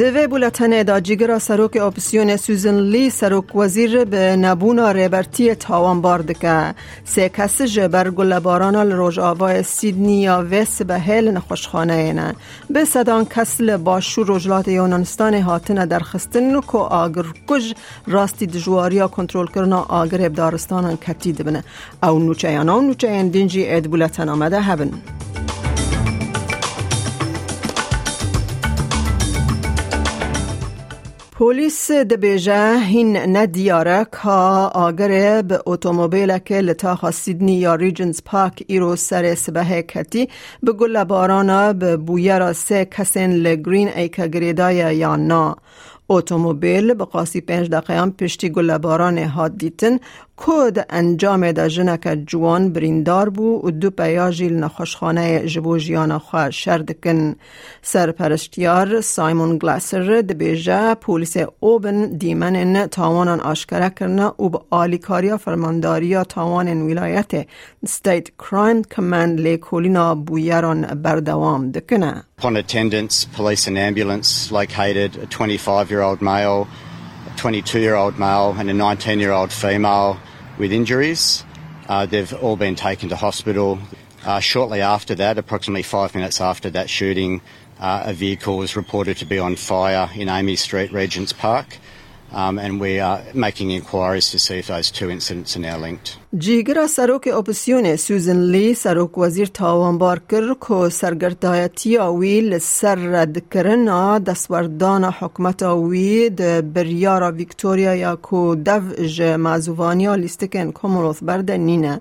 [0.00, 6.74] دوی بولتن دا جیگرا سروک اپسیون سوزن لی سروک وزیر به نبونا ریبرتی تاوان باردکه
[7.04, 12.34] سه کس جبر گلباران الروج آوای سیدنی یا ویس به هیل نخوشخانه اینه.
[12.70, 17.74] به صدان کسل باشو رجلات یونانستان هاتن در خستن کو آگر کج
[18.06, 21.64] راستی دجواریا کنترل کرنا آگر ابدارستان کتید بنه.
[22.02, 24.90] او نوچه یا نوچه دینجی اید بولتن آمده هبن.
[31.40, 34.30] پلیس دبیجه هین ندیاره که
[34.74, 40.28] آگره به اتومبیل که لطاق سیدنی یا ریجنز پاک ایرو سر سبه کتی
[40.62, 45.56] به گل بارانا به بویر سه کسین لگرین ایک گریدای یا نا.
[46.10, 49.98] اتومبیل به قاسی پنج دقیقه پشتی گل باران هاد دیتن.
[50.36, 53.60] کود انجام دا جنک جوان بریندار بو.
[53.64, 57.36] و دو پیاجیل نخوشخانه جبو جیان خواه شردکن
[57.82, 66.82] سرپرشتیار سایمون گلاسر دبیجه پولیس اوبن دیمن تاوانان آشکره کرنه و به آلیکاریا فرمانداریا تاوان
[66.82, 67.46] ولایت
[67.86, 72.24] ستیت کرایم کمند لیکولینا بویران بردوام دکنه.
[72.38, 76.68] Upon attendance, police and ambulance located a 25 year old male,
[77.26, 80.18] a 22 year old male, and a 19 year old female
[80.58, 81.44] with injuries.
[81.88, 83.78] Uh, they've all been taken to hospital.
[84.24, 87.40] Uh, shortly after that, approximately five minutes after that shooting,
[87.80, 91.78] uh, a vehicle was reported to be on fire in Amy Street, Regents Park.
[92.32, 96.16] Um, and we are making inquiries to see if those two incidents are now linked.
[96.38, 104.18] جیگرا سروک اپسیون سوزن لی سروک وزیر تاوانبار کر که سرگردایتی آوی سر رد کرنا
[104.18, 112.00] دستوردان حکمت آوی ده بریارا ویکتوریا یا کو دو ج مازوانیا لیستکن کمولوث برده نینه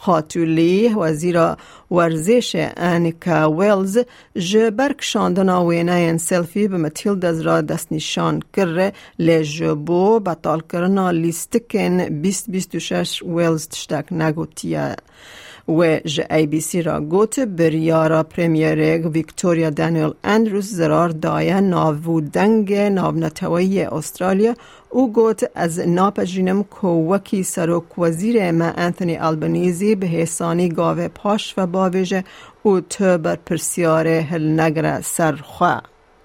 [0.00, 1.36] خاتولی وزیر
[1.90, 3.98] ورزش انیکا ویلز
[4.36, 11.96] جبرک شاندنا وینه سلفی به متیلدز را دست نشان کره لی جبو بطال کرنا لیستکن
[12.08, 14.96] 2026 ویلز تشتک نگوتیه
[15.68, 22.74] و ج ای بی سی را گوت بریارا پریمیر ویکتوریا دانیل اندروز زرار دایه ناودنگ
[22.74, 24.54] ناونتوی استرالیا.
[24.90, 31.54] او گوت از ناپجینم که وکی سروک وزیر ما انتونی البنیزی به حسانی گاوه پاش
[31.56, 32.20] و باویج
[32.62, 35.82] او تبر پرسیار هل نگره سرخواه.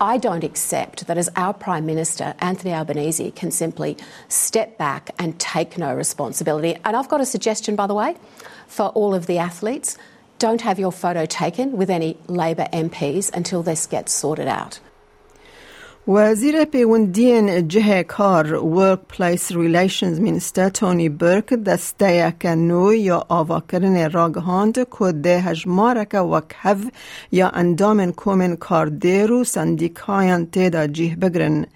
[0.00, 3.96] I don't accept that as our Prime Minister, Anthony Albanese, can simply
[4.28, 6.76] step back and take no responsibility.
[6.84, 8.16] And I've got a suggestion, by the way,
[8.66, 9.96] for all of the athletes
[10.38, 14.80] don't have your photo taken with any Labor MPs until this gets sorted out.
[16.08, 24.74] وزیر پیوندین جه کار ورک پلیس ریلیشنز مینستر تونی برک دسته نو یا آواکرن راگهاند
[24.98, 26.90] که ده هجمارک وکهو
[27.32, 31.66] یا اندامن کومن کار دیرو سندیکاین تیدا جیه بگرن.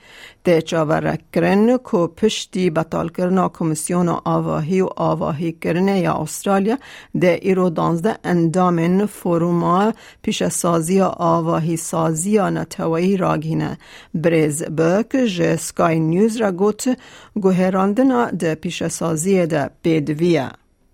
[0.44, 6.78] ده چاورکرن که پشتی بطال کرنا کمیسیون آواهی و آواهی کرنه یا استرالیا
[7.20, 9.92] ده ایرو دانزده اندامن فروما
[10.22, 13.78] پیش سازی آواهی سازی نتوایی راگینه
[14.14, 16.98] بریز برک جه سکای نیوز را گوت
[17.34, 20.50] گوهراندنا ده پیش سازی ده بیدویه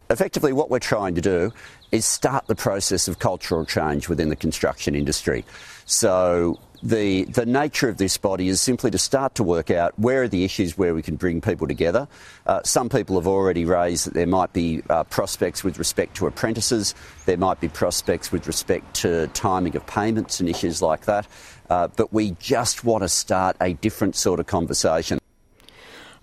[0.09, 1.53] Effectively, what we're trying to do
[1.91, 5.45] is start the process of cultural change within the construction industry.
[5.85, 10.23] So, the, the nature of this body is simply to start to work out where
[10.23, 12.09] are the issues where we can bring people together.
[12.47, 16.27] Uh, some people have already raised that there might be uh, prospects with respect to
[16.27, 16.95] apprentices,
[17.25, 21.27] there might be prospects with respect to timing of payments and issues like that.
[21.69, 25.19] Uh, but we just want to start a different sort of conversation.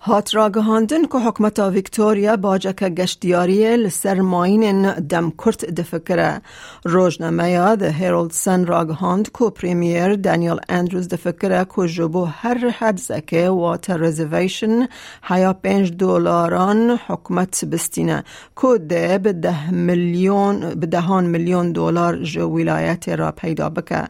[0.06, 6.40] هات را گهاندن که حکمت ویکتوریا باجک گشتیاری لسر ماین دم کرت دفکره
[6.84, 12.68] روزنامه یا ده هیرولد سن را گهاند که پریمیر دانیل اندروز دفکره که جبو هر
[12.68, 14.88] حد زکه واتر رزیویشن
[15.22, 18.24] هیا پنج دلاران حکمت بستینه.
[18.62, 24.04] که ده به ده میلیون به دهان میلیون دلار جو ولایت را پیدا بکه.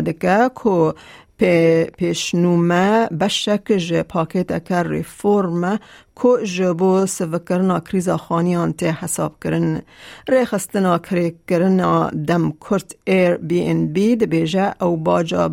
[0.00, 0.50] دکه
[1.42, 5.78] که پیشنومه بشک جه پاکت اکر ریفورم
[6.20, 9.80] کو جبو سوکرنا کریزا خانیان ته حساب کرن.
[10.28, 15.48] ری خستنا کری کرنا دم کرت ایر بی ان بی ده بیجه او باجا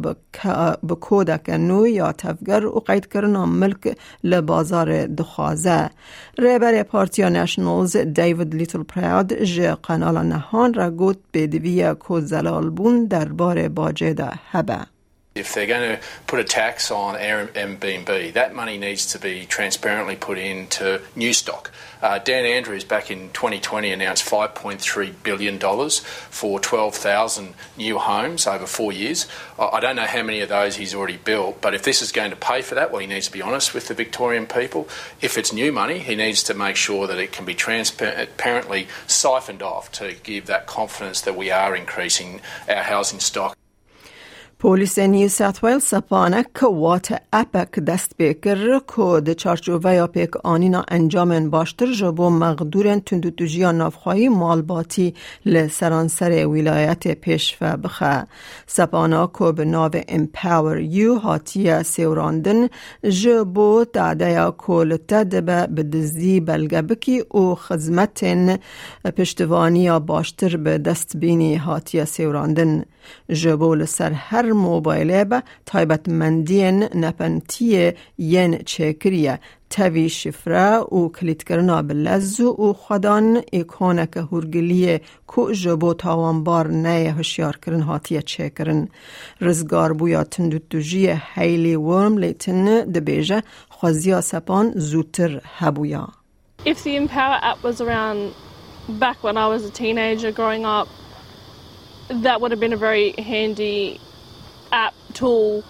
[0.90, 5.90] بکودا کنو یا تفگر و قید کرنا ملک لبازار دخوازه.
[6.38, 12.22] ری بر پارتیا نشنالز دیوید لیتل پراود جه قنال نهان را گوت به دویه کو
[12.22, 14.97] زلال بون در بار باجه ده هبه.
[15.38, 20.16] If they're going to put a tax on Airbnb, that money needs to be transparently
[20.16, 21.72] put into new stock.
[22.02, 28.92] Uh, Dan Andrews back in 2020 announced $5.3 billion for 12,000 new homes over four
[28.92, 29.28] years.
[29.58, 32.30] I don't know how many of those he's already built, but if this is going
[32.30, 34.88] to pay for that, well, he needs to be honest with the Victorian people.
[35.22, 39.64] If it's new money, he needs to make sure that it can be transparently siphoned
[39.64, 43.58] off to give that confidence that we are increasing our housing stock.
[44.60, 51.50] پولیس نیو ساوت ویل سپانه که وات اپک که ده چارچوبه یا پیک آنینا انجام
[51.50, 55.14] باشتر جبو مقدورن تندو نافخواهی مالباتی
[55.46, 58.28] لسرانسر ولایت پیش و بخه
[58.68, 62.68] سپانه که به ناو امپاور یو هاتیه سیوراندن
[63.10, 67.24] جبو تعده کل تدبه به دزدی بلگه بکی
[67.58, 68.58] خزمتن
[69.18, 72.84] پشتوانی باشتر به دست بینی هاتیه سیوراندن
[73.32, 74.12] جبو لسر
[74.48, 79.40] هر موبایل با تایبت مندین نپنتی ین چکریه
[79.70, 86.90] تاوی شفره و کلیت کرنا بلز و خدان ایکونه که هرگلیه کو جبو تاوانبار نه
[86.90, 88.88] هشیار کرن هاتیه چه کرن
[89.42, 96.08] رزگار بویا تندوتوجی هیلی ورم لیتن دبیجه خوزیا سپان زوتر هبویا
[96.66, 98.34] If the Empower app was around
[98.90, 100.88] back when I was a teenager growing up,
[102.10, 104.00] that would have been a very handy
[104.72, 105.64] app tool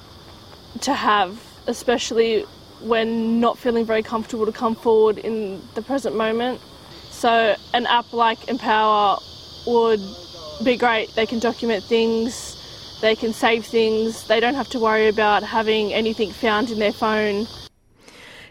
[0.81, 2.43] to have, especially
[2.81, 6.61] when not feeling very comfortable to come forward in the present moment.
[7.09, 9.17] So, an app like Empower
[9.65, 10.01] would
[10.63, 11.13] be great.
[11.15, 15.93] They can document things, they can save things, they don't have to worry about having
[15.93, 17.47] anything found in their phone.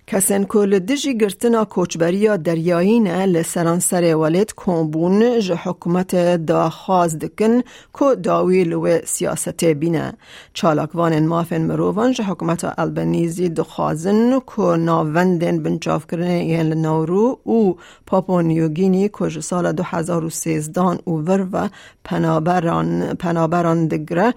[0.08, 6.14] کسن کل دجی گرتنا کوچبریا دریایی نه لسران سر ولید کمبون جه حکومت
[6.47, 7.61] دا خواز دکن
[7.93, 10.12] کو داویل و سیاست بینه.
[10.55, 17.76] چالاکوان مافن مروان جه حکومت البنیزی دخوازن کو ناوندن بنجاف کرنه یین لنورو او
[18.06, 21.69] پاپو نیوگینی کو سال 2013 و ور و
[22.05, 24.35] پنابران, پنابران دگره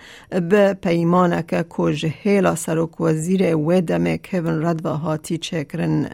[0.49, 6.09] به پیمانک کو جهیلا سروک وزیر ودم کوین رد و هاتی چه کرن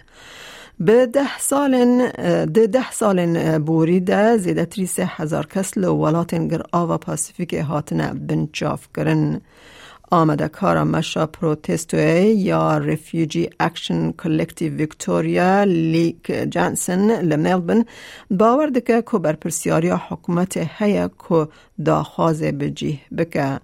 [0.79, 1.97] به ده سال
[2.45, 8.13] ده ده سال بوریده زیده تری سه هزار کس لو ولاتن گر آوا پاسیفیک هاتنه
[8.13, 9.41] بنچاف کرن.
[10.11, 17.85] آمده کارا مشا پروتستوی یا ریفیوجی اکشن کلکتیو ویکتوریا لیک جانسن لملبن
[18.31, 21.47] باور دکه که بر پرسیاری حکومت هیا که
[21.85, 23.59] داخواز بجیه بکه.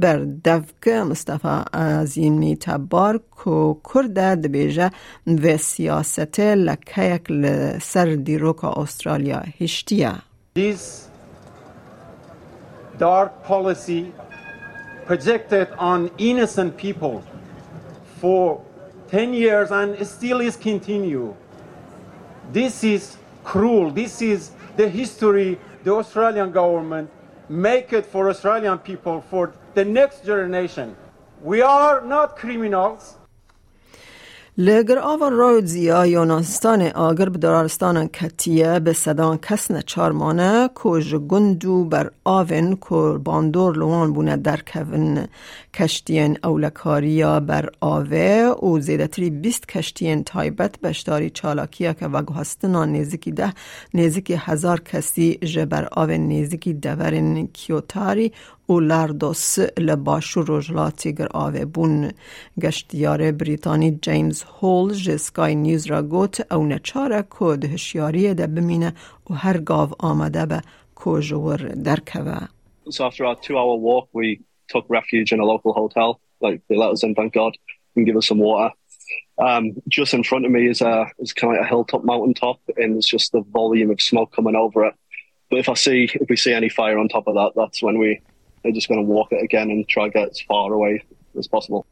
[0.00, 4.90] بر دفک مصطفى عظیمی تبار کو کرده دبیجه
[5.26, 10.12] و سیاست لکیک لسر دیروک استرالیا هشتیه
[10.54, 11.08] This
[12.98, 14.12] dark policy
[15.06, 17.22] projected on innocent people
[18.20, 18.60] for
[19.10, 21.34] 10 years and still is continue.
[22.52, 23.90] This is cruel.
[23.90, 27.08] This is the history the Australian government
[27.48, 30.96] make it for Australian people for the next generation.
[31.42, 33.16] We are not criminals.
[34.58, 42.10] لگر آور رودزیا یونانستان آگر به دارستان کتیه به صدان کسن چارمانه کج گندو بر
[42.24, 45.26] آون کر باندور لوان بونه در کون
[45.74, 53.30] کشتین اولکاریا بر آوه و زیدتری بیست کشتین تایبت بشتاری چالاکیه که وگو هستنا نیزکی
[53.30, 53.52] ده
[53.94, 58.32] نیزکی هزار کسی جبر آون نیزکی دورن کیوتاری
[58.69, 62.11] و لردوس لباشو روژلاتی گر آوه بون
[62.61, 68.93] گشتیار بریتانی جیمز هول جسکای نیوز را گوت او نچاره کود هشیاری ده بمینه
[69.29, 70.61] و هر گاو آمده به
[70.95, 72.47] کوجور درکوه
[72.89, 76.19] So after our two hour walk, we took refuge in a local hotel.
[76.41, 77.53] Like they let us in, thank God,
[77.95, 78.73] and give us some water.
[79.37, 82.33] Um, just in front of me is a is kind of like a hilltop mountain
[82.33, 84.95] top, and there's just the volume of smoke coming over it.
[85.49, 87.97] But if I see if we see any fire on top of that, that's when
[87.97, 88.21] we
[88.66, 91.02] are just going to walk it again and try get as far away
[91.38, 91.86] as possible.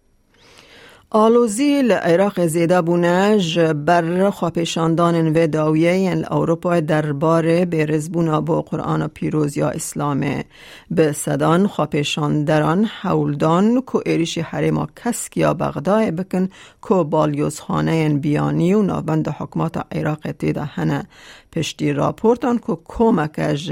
[1.16, 9.56] آلوزی لعراق زیده بونج بر خواپیشاندان و داویه اروپا درباره به رزبونا با قرآن پیروز
[9.56, 10.44] یا اسلام
[10.90, 16.48] به صدان خواپیشاندران حولدان که ایریش حریم کسکیا بغدای بکن
[16.88, 21.06] که بالیوز خانه بیانی و نابند حکمات عراق تیده هنه
[21.54, 23.70] پشتی راپورتان که کمکش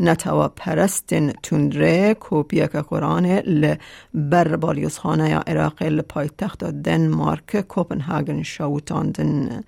[0.00, 9.62] نتوا پرستن تندره کوپیک قرآن لبر بالیوز خانه عراق لپایتخت دنمارک کوپنهاگن شوتاندن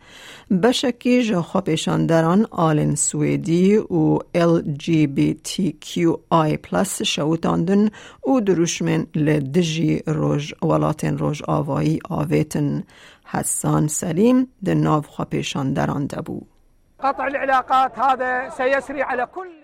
[0.62, 1.46] بشکی جا
[2.08, 5.36] دران آلن سویدی و LGBTQI
[6.62, 7.90] پلس شوتاندن
[8.26, 12.82] و دروشمن لدجی روژ ولاتن روژ آوایی آویتن
[13.24, 15.04] حسان سلیم دن ناو
[15.74, 16.55] دران دبو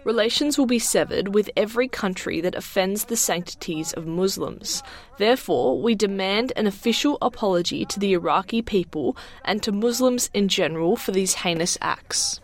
[0.05, 4.83] Relations will be severed with every country that offends the sanctities of Muslims.
[5.17, 10.95] Therefore, we demand an official apology to the Iraqi people and to Muslims in general
[10.97, 12.41] for these heinous acts.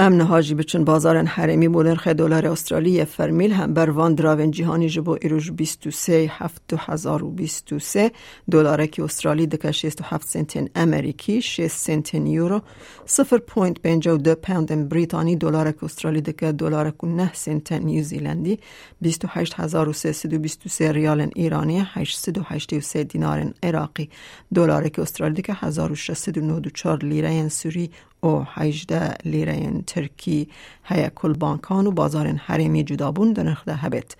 [0.00, 5.16] امن هاجی بچن بازار حرمی بولرخ دلار استرالی فرمیل هم بر وان دراون جهانی جبو
[5.20, 8.12] ایروش 23 7023
[8.50, 12.62] دلار که استرالی دکه 67 سنتین امریکی 6 سنتین یورو
[13.06, 18.58] 0.52 پوند بریتانی دلار که استرالی دکه دلار که 9 سنت نیوزیلندی
[19.02, 24.10] 28323 ریال ایرانی 883 دینار عراقی
[24.54, 27.90] دلار که استرالی دکه 1694 لیره سوری
[28.22, 30.48] و 18 لیره ترکی
[30.84, 34.16] هیا کل بانکان و بازار حریمی جدابون دنخده هبت.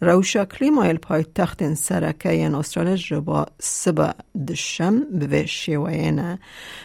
[0.00, 4.10] روشا کلیمایل پای تخت سرکه این استرالیا جبا سبا
[4.48, 6.38] دشم به شیوین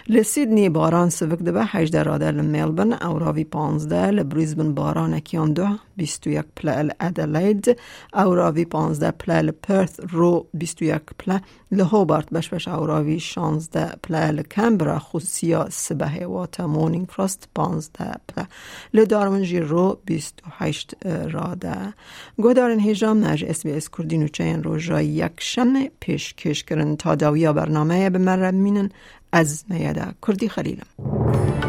[0.10, 5.68] لسیدنی باران سوک دبه 18 راده لملبن او راوی 15 لبریزبن باران اکیان دو
[6.00, 7.80] 21 پله ادلید
[8.14, 11.42] او راوی 15 پله لپرث رو 21 پله
[11.72, 18.48] لهوبارت بش بش او راوی 16 پله لکمبرا خصوصیا سبه واتا مونینگ فراست 15 پله
[18.94, 21.94] لدارمنجی رو 28 راده.
[22.38, 26.96] گودارن هیجام نج اس بی اس کردین و چین روژا یک شمه پیش کش کرن
[26.96, 28.90] تا داویا برنامه به من مینن
[29.32, 31.69] از میاده کردی خلیلم.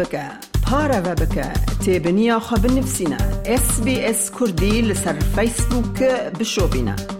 [0.00, 0.26] لایک بکه
[0.66, 1.48] پارە بە بکە.
[1.84, 3.20] تێبنییا خە بنفسینە.
[3.64, 7.19] SسBS کوردی لەسەر فیسبووکە بشۆبینە.